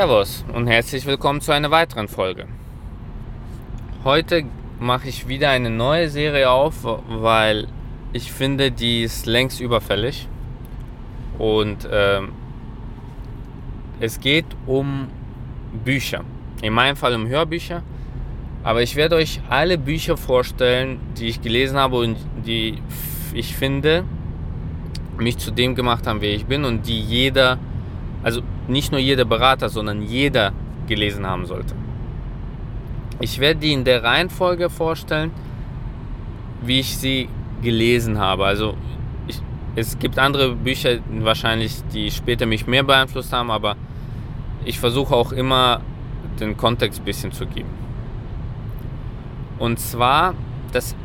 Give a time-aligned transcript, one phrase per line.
[0.00, 2.46] Servus und herzlich willkommen zu einer weiteren Folge.
[4.02, 4.44] Heute
[4.78, 7.68] mache ich wieder eine neue Serie auf, weil
[8.14, 10.26] ich finde, die ist längst überfällig.
[11.36, 12.32] Und ähm,
[14.00, 15.08] es geht um
[15.84, 16.24] Bücher.
[16.62, 17.82] In meinem Fall um Hörbücher.
[18.62, 22.78] Aber ich werde euch alle Bücher vorstellen, die ich gelesen habe und die
[23.34, 24.04] ich finde,
[25.18, 27.58] mich zu dem gemacht haben, wie ich bin und die jeder,
[28.22, 30.52] also nicht nur jeder Berater, sondern jeder
[30.86, 31.74] gelesen haben sollte.
[33.20, 35.30] Ich werde die in der Reihenfolge vorstellen,
[36.62, 37.28] wie ich sie
[37.62, 38.46] gelesen habe.
[38.46, 38.74] Also
[39.26, 39.40] ich,
[39.76, 43.76] es gibt andere Bücher wahrscheinlich, die später mich mehr beeinflusst haben, aber
[44.64, 45.80] ich versuche auch immer
[46.38, 47.68] den Kontext ein bisschen zu geben.
[49.58, 50.34] Und zwar
[50.72, 50.96] das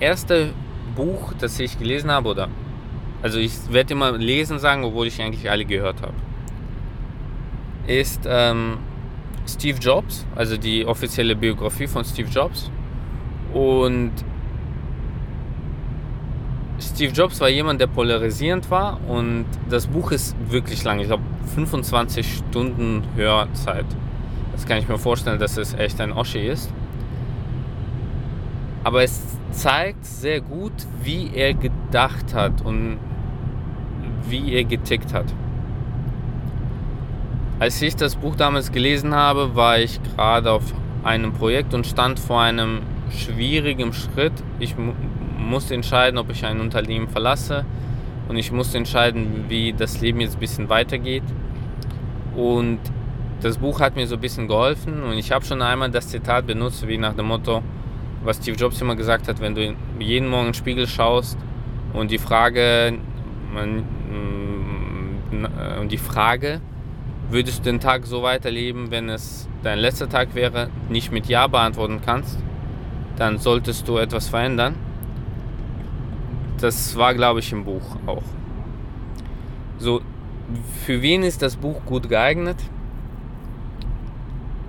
[0.00, 0.52] erste
[0.94, 2.48] Buch, das ich gelesen habe, oder
[3.22, 6.12] also ich werde immer lesen sagen, obwohl ich eigentlich alle gehört habe,
[7.86, 8.78] ist ähm,
[9.46, 12.70] Steve Jobs, also die offizielle Biografie von Steve Jobs.
[13.52, 14.12] Und
[16.78, 21.00] Steve Jobs war jemand, der polarisierend war und das Buch ist wirklich lang.
[21.00, 21.22] Ich glaube
[21.54, 23.86] 25 Stunden Hörzeit.
[24.52, 26.72] Das kann ich mir vorstellen, dass es echt ein Oschi ist.
[28.84, 29.22] Aber es
[29.52, 30.72] zeigt sehr gut,
[31.02, 32.98] wie er gedacht hat und
[34.28, 35.26] wie er getickt hat.
[37.62, 40.64] Als ich das Buch damals gelesen habe, war ich gerade auf
[41.04, 42.80] einem Projekt und stand vor einem
[43.16, 44.32] schwierigen Schritt.
[44.58, 44.94] Ich mu
[45.38, 47.64] musste entscheiden, ob ich ein Unternehmen verlasse
[48.28, 51.22] und ich musste entscheiden, wie das Leben jetzt ein bisschen weitergeht.
[52.34, 52.80] Und
[53.42, 56.48] das Buch hat mir so ein bisschen geholfen und ich habe schon einmal das Zitat
[56.48, 57.62] benutzt, wie nach dem Motto,
[58.24, 61.38] was Steve Jobs immer gesagt hat, wenn du jeden Morgen in den Spiegel schaust
[61.92, 62.98] und die Frage,
[63.54, 63.84] man,
[65.80, 66.60] und die Frage,
[67.32, 71.46] würdest du den Tag so weiterleben, wenn es dein letzter Tag wäre, nicht mit Ja
[71.46, 72.38] beantworten kannst,
[73.16, 74.74] dann solltest du etwas verändern.
[76.60, 78.22] Das war, glaube ich, im Buch auch.
[79.78, 80.00] So,
[80.84, 82.56] für wen ist das Buch gut geeignet?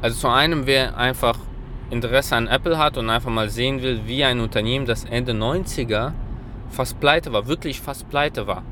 [0.01, 1.37] Also zu einem, wer einfach
[1.89, 6.13] Interesse an Apple hat und einfach mal sehen will, wie ein Unternehmen, das Ende 90er
[6.69, 8.63] fast pleite war, wirklich fast pleite war,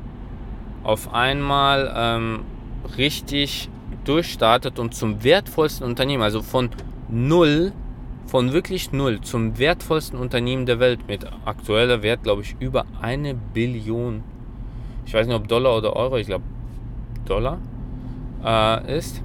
[0.82, 2.40] auf einmal ähm,
[2.96, 3.70] richtig
[4.04, 6.70] durchstartet und zum wertvollsten Unternehmen, also von
[7.08, 7.72] null,
[8.26, 13.34] von wirklich null zum wertvollsten Unternehmen der Welt mit aktueller Wert, glaube ich, über eine
[13.34, 14.22] Billion,
[15.04, 16.44] ich weiß nicht ob Dollar oder Euro, ich glaube
[17.26, 17.58] Dollar
[18.44, 19.22] äh, ist,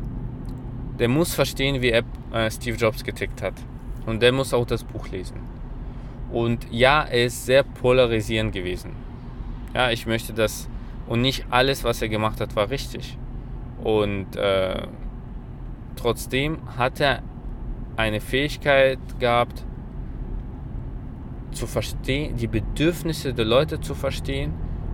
[0.99, 3.53] der muss verstehen, wie App, äh, Steve Jobs getickt hat.
[4.05, 5.37] Und der muss auch das Buch lesen.
[6.31, 8.91] Und ja, er ist sehr polarisierend gewesen.
[9.73, 10.67] Ja, ich möchte das.
[11.07, 13.17] Und nicht alles, was er gemacht hat, war richtig.
[13.83, 14.87] Und äh,
[15.95, 17.21] trotzdem hat er
[17.95, 19.63] eine Fähigkeit gehabt,
[21.51, 24.53] zu verstehen, die Bedürfnisse der Leute zu verstehen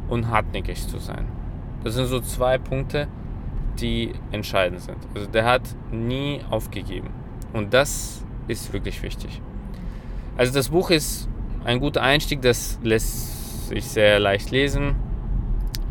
[0.09, 1.27] und hartnäckig zu sein.
[1.83, 3.07] Das sind so zwei Punkte,
[3.79, 4.97] die entscheidend sind.
[5.13, 7.09] Also der hat nie aufgegeben.
[7.51, 9.41] Und das ist wirklich wichtig.
[10.38, 11.27] Also das Buch ist
[11.66, 14.95] ein guter Einstieg, das lässt sich sehr leicht lesen.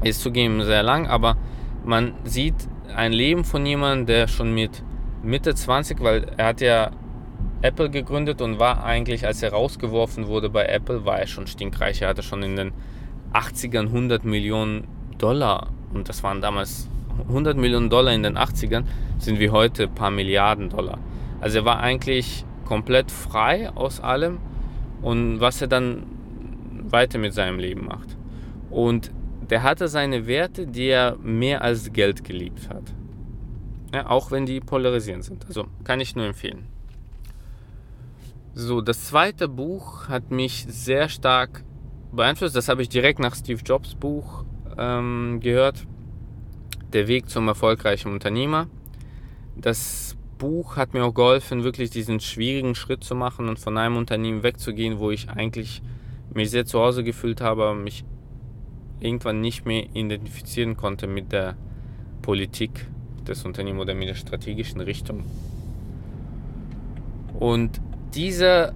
[0.02, 1.36] Ist zugegeben sehr lang, aber
[1.84, 4.82] man sieht ein Leben von jemandem, der schon mit
[5.22, 6.90] Mitte 20, weil er hat ja
[7.62, 12.02] Apple gegründet und war eigentlich, als er rausgeworfen wurde bei Apple, war er schon stinkreich.
[12.02, 12.72] Er hatte schon in den
[13.32, 14.88] 80ern 100 Millionen
[15.18, 16.88] Dollar und das waren damals
[17.28, 18.84] 100 Millionen Dollar in den 80ern,
[19.18, 20.98] sind wie heute ein paar Milliarden Dollar.
[21.40, 24.38] Also er war eigentlich komplett frei aus allem
[25.02, 26.04] und was er dann
[26.84, 28.16] weiter mit seinem Leben macht.
[28.70, 29.12] Und
[29.50, 32.94] der hatte seine Werte, die er mehr als Geld geliebt hat.
[33.94, 35.46] Ja, auch wenn die polarisierend sind.
[35.46, 36.66] Also kann ich nur empfehlen.
[38.54, 41.64] So, das zweite Buch hat mich sehr stark
[42.12, 42.56] beeinflusst.
[42.56, 44.44] Das habe ich direkt nach Steve Jobs Buch
[44.78, 45.86] ähm, gehört.
[46.92, 48.68] Der Weg zum erfolgreichen Unternehmer.
[49.56, 53.96] Das Buch hat mir auch geholfen, wirklich diesen schwierigen Schritt zu machen und von einem
[53.96, 55.82] Unternehmen wegzugehen, wo ich eigentlich
[56.34, 58.04] mich sehr zu Hause gefühlt habe, mich
[59.02, 61.56] irgendwann nicht mehr identifizieren konnte mit der
[62.22, 62.86] Politik
[63.26, 65.24] des Unternehmens oder mit der strategischen Richtung.
[67.38, 67.80] Und
[68.14, 68.72] dieses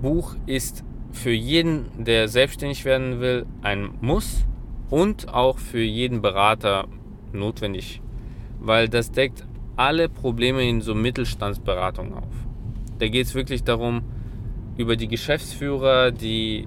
[0.00, 4.44] Buch ist für jeden, der selbstständig werden will, ein Muss
[4.90, 6.86] und auch für jeden Berater
[7.32, 8.00] notwendig,
[8.60, 9.44] weil das deckt
[9.76, 12.32] alle Probleme in so Mittelstandsberatung auf.
[12.98, 14.02] Da geht es wirklich darum,
[14.78, 16.66] über die Geschäftsführer, die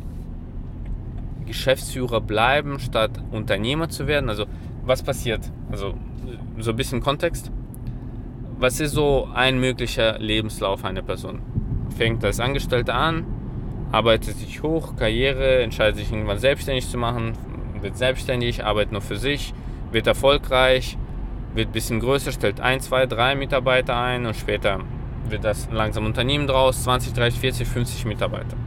[1.49, 4.29] Geschäftsführer bleiben, statt Unternehmer zu werden.
[4.29, 4.45] Also
[4.85, 5.51] was passiert?
[5.71, 5.93] Also
[6.57, 7.51] so ein bisschen Kontext.
[8.57, 11.41] was ist so ein möglicher Lebenslauf einer Person?
[11.97, 13.25] Fängt als Angestellter an,
[13.91, 17.33] arbeitet sich hoch, Karriere, entscheidet sich irgendwann selbstständig zu machen,
[17.81, 19.53] wird selbstständig, arbeitet nur für sich,
[19.91, 20.97] wird erfolgreich,
[21.55, 24.81] wird ein bisschen größer, stellt ein, zwei, drei Mitarbeiter ein und später
[25.29, 28.57] wird das langsam Unternehmen draus, 20, 30, 40, 50 Mitarbeiter.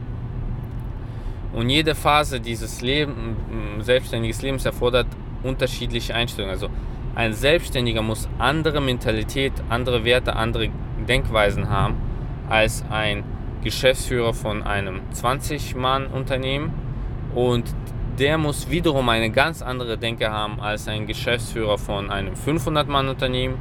[1.53, 3.35] Und jede Phase dieses Leben,
[3.79, 5.07] selbstständiges Lebens erfordert
[5.43, 6.53] unterschiedliche Einstellungen.
[6.53, 6.69] Also
[7.15, 10.69] ein Selbstständiger muss andere Mentalität, andere Werte, andere
[11.07, 11.95] Denkweisen haben
[12.49, 13.23] als ein
[13.63, 16.73] Geschäftsführer von einem 20-Mann-Unternehmen
[17.35, 17.65] und
[18.19, 23.55] der muss wiederum eine ganz andere Denke haben als ein Geschäftsführer von einem 500-Mann-Unternehmen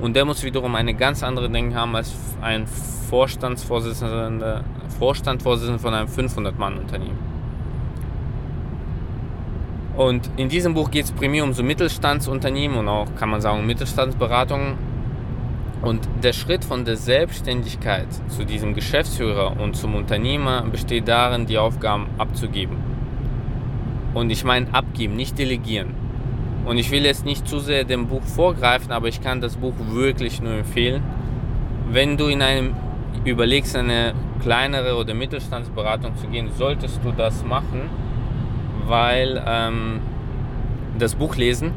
[0.00, 2.12] und der muss wiederum eine ganz andere Denke haben als
[2.42, 4.64] ein Vorstandsvorsitzender,
[4.98, 7.35] Vorstandsvorsitzender von einem 500-Mann-Unternehmen.
[9.96, 13.66] Und in diesem Buch geht es primär um so Mittelstandsunternehmen und auch, kann man sagen,
[13.66, 14.74] Mittelstandsberatungen.
[15.82, 21.58] Und der Schritt von der Selbstständigkeit zu diesem Geschäftsführer und zum Unternehmer besteht darin, die
[21.58, 22.76] Aufgaben abzugeben.
[24.12, 25.94] Und ich meine abgeben, nicht delegieren.
[26.66, 29.74] Und ich will jetzt nicht zu sehr dem Buch vorgreifen, aber ich kann das Buch
[29.92, 31.02] wirklich nur empfehlen.
[31.90, 32.74] Wenn du in einem
[33.24, 37.88] überlegst, eine kleinere oder Mittelstandsberatung zu gehen, solltest du das machen,
[38.86, 40.00] weil ähm,
[40.98, 41.72] das Buch lesen,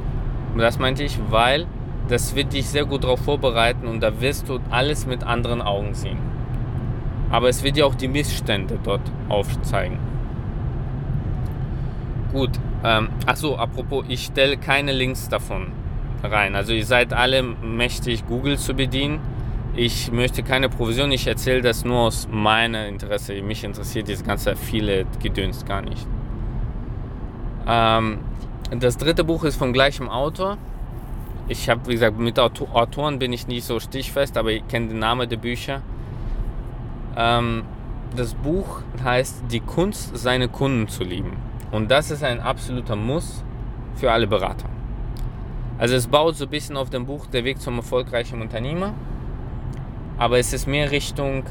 [0.58, 1.66] das meinte ich, weil
[2.08, 5.94] das wird dich sehr gut darauf vorbereiten und da wirst du alles mit anderen Augen
[5.94, 6.18] sehen.
[7.30, 10.00] Aber es wird dir auch die Missstände dort aufzeigen.
[12.32, 12.52] Gut,
[12.84, 15.68] ähm, achso, apropos, ich stelle keine Links davon
[16.24, 16.56] rein.
[16.56, 19.20] Also ihr seid alle mächtig, Google zu bedienen.
[19.76, 23.40] Ich möchte keine Provision, ich erzähle das nur aus meinem Interesse.
[23.42, 26.08] Mich interessiert dieses ganze viele Gedöns gar nicht.
[27.70, 28.20] Ähm,
[28.72, 30.58] das dritte Buch ist vom gleichen Autor.
[31.48, 35.00] Ich habe, wie gesagt, mit Autoren bin ich nicht so stichfest, aber ich kenne den
[35.00, 35.82] Namen der Bücher.
[37.16, 37.64] Ähm,
[38.16, 41.38] das Buch heißt Die Kunst, seine Kunden zu lieben.
[41.72, 43.44] Und das ist ein absoluter Muss
[43.96, 44.68] für alle Berater.
[45.78, 48.94] Also es baut so ein bisschen auf dem Buch Der Weg zum erfolgreichen Unternehmer.
[50.18, 51.44] Aber es ist mehr Richtung,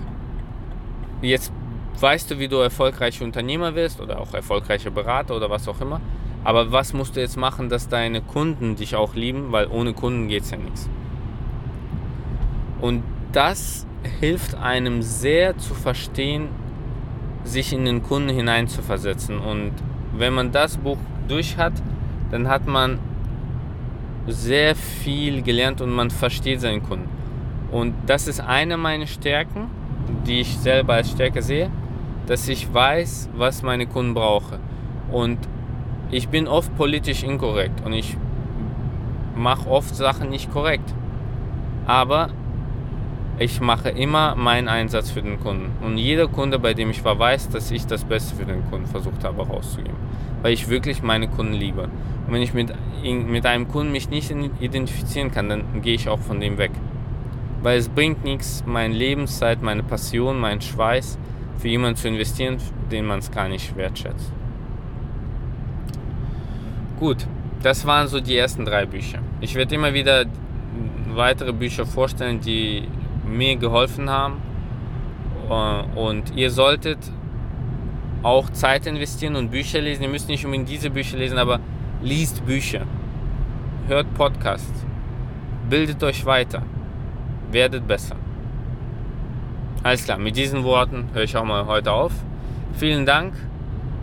[1.23, 1.53] jetzt
[2.00, 6.00] weißt du, wie du erfolgreicher Unternehmer wirst oder auch erfolgreicher Berater oder was auch immer.
[6.44, 10.28] Aber was musst du jetzt machen, dass deine Kunden dich auch lieben, weil ohne Kunden
[10.28, 10.88] geht es ja nichts.
[12.80, 13.02] Und
[13.32, 13.86] das
[14.20, 16.48] hilft einem sehr zu verstehen,
[17.44, 19.38] sich in den Kunden hineinzuversetzen.
[19.38, 19.72] Und
[20.16, 21.72] wenn man das Buch durch hat,
[22.30, 22.98] dann hat man
[24.26, 27.08] sehr viel gelernt und man versteht seinen Kunden.
[27.70, 29.70] Und das ist eine meiner Stärken,
[30.26, 31.70] die ich selber als Stärke sehe,
[32.28, 34.58] dass ich weiß, was meine Kunden brauchen.
[35.10, 35.38] Und
[36.10, 38.16] ich bin oft politisch inkorrekt und ich
[39.34, 40.94] mache oft Sachen nicht korrekt.
[41.86, 42.28] Aber
[43.38, 45.70] ich mache immer meinen Einsatz für den Kunden.
[45.82, 48.86] Und jeder Kunde, bei dem ich war, weiß, dass ich das Beste für den Kunden
[48.86, 49.96] versucht habe rauszugeben.
[50.42, 51.84] Weil ich wirklich meine Kunden liebe.
[51.84, 56.19] Und wenn ich mit, mit einem Kunden mich nicht identifizieren kann, dann gehe ich auch
[56.19, 56.72] von dem weg.
[57.62, 61.19] Weil es bringt nichts, meine Lebenszeit, meine Passion, meinen Schweiß
[61.58, 62.58] für jemanden zu investieren,
[62.91, 64.32] den man es gar nicht wertschätzt.
[66.98, 67.27] Gut,
[67.62, 69.19] das waren so die ersten drei Bücher.
[69.41, 70.24] Ich werde immer wieder
[71.15, 72.88] weitere Bücher vorstellen, die
[73.27, 74.41] mir geholfen haben.
[75.50, 76.98] Äh, und ihr solltet
[78.22, 80.03] auch Zeit investieren und Bücher lesen.
[80.03, 81.60] Ihr müsst nicht unbedingt diese Bücher lesen, aber
[82.03, 82.82] liest Bücher.
[83.86, 84.84] Hört Podcasts.
[85.69, 86.62] Bildet euch weiter.
[87.50, 88.17] Werdet besser.
[89.82, 92.13] Alles klar, mit diesen Worten höre ich auch mal heute auf.
[92.75, 93.35] Vielen Dank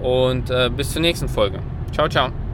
[0.01, 1.59] und äh, bis zur nächsten Folge.
[1.91, 2.44] Ciao, ciao.